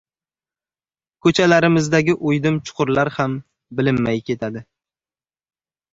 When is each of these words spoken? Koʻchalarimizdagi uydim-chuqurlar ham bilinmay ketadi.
Koʻchalarimizdagi 1.27 2.17
uydim-chuqurlar 2.31 3.13
ham 3.19 3.39
bilinmay 3.81 4.27
ketadi. 4.31 4.69